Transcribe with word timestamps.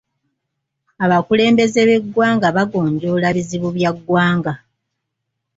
Abakulembeze 1.05 1.79
b'eggwanga 1.87 2.47
bagonjoola 2.57 3.27
bizibu 3.35 3.69
bya 3.77 3.91
ggwanga. 3.95 4.53